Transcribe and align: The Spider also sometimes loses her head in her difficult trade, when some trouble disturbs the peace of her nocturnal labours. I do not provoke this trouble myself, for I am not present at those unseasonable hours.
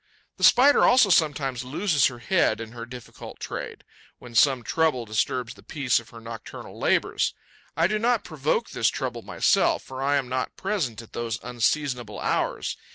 The 0.37 0.43
Spider 0.43 0.83
also 0.83 1.11
sometimes 1.11 1.63
loses 1.63 2.07
her 2.07 2.17
head 2.17 2.59
in 2.59 2.71
her 2.71 2.87
difficult 2.87 3.39
trade, 3.39 3.83
when 4.17 4.33
some 4.33 4.63
trouble 4.63 5.05
disturbs 5.05 5.53
the 5.53 5.61
peace 5.61 5.99
of 5.99 6.09
her 6.09 6.19
nocturnal 6.19 6.79
labours. 6.79 7.35
I 7.77 7.85
do 7.85 7.99
not 7.99 8.23
provoke 8.23 8.71
this 8.71 8.89
trouble 8.89 9.21
myself, 9.21 9.83
for 9.83 10.01
I 10.01 10.15
am 10.15 10.27
not 10.27 10.57
present 10.57 11.03
at 11.03 11.13
those 11.13 11.37
unseasonable 11.43 12.19
hours. 12.19 12.77